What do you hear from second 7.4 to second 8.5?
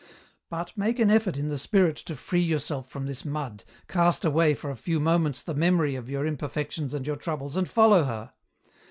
and follow her.